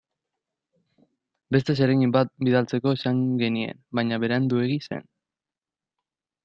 [1.55, 5.09] Beste zereginen bat bilatzeko esan nahi genien, baina Beranduegi zen.